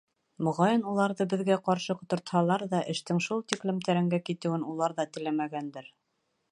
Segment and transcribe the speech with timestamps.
[0.45, 5.93] Моғайын, уларҙы беҙгә ҡаршы ҡотортһалар ҙа, эштең шул тиклем тәрәнгә китеүен улар ҙа теләмәгәндер.